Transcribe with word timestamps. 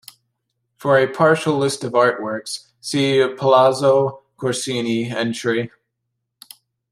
For 0.77 0.97
a 0.97 1.05
partial 1.05 1.59
list 1.59 1.83
of 1.83 1.91
artworks, 1.93 2.69
see 2.79 3.23
Palazzo 3.37 4.23
Corsini 4.35 5.11
entry. 5.11 5.69